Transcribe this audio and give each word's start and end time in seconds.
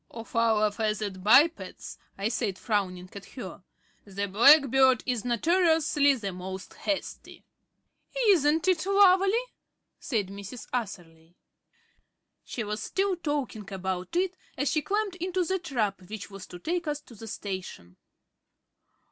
"Of 0.09 0.35
our 0.35 0.71
feathered 0.71 1.23
bipeds," 1.23 1.99
I 2.17 2.27
said, 2.29 2.57
frowning 2.57 3.07
at 3.13 3.23
her, 3.25 3.61
"the 4.03 4.27
blackbird 4.27 5.03
is 5.05 5.23
notoriously 5.23 6.15
the 6.15 6.33
most 6.33 6.73
hasty." 6.73 7.45
"Isn't 8.29 8.67
it 8.67 8.83
lovely?" 8.87 9.31
said 9.99 10.29
Mrs. 10.29 10.67
Atherley. 10.73 11.35
She 12.43 12.63
was 12.63 12.81
still 12.81 13.15
talking 13.15 13.71
about 13.71 14.15
it 14.15 14.35
as 14.57 14.71
she 14.71 14.81
climbed 14.81 15.17
into 15.17 15.45
the 15.45 15.59
trap 15.59 16.01
which 16.09 16.31
was 16.31 16.47
to 16.47 16.57
take 16.57 16.87
us 16.87 16.99
to 17.01 17.13
the 17.13 17.27
station. 17.27 17.97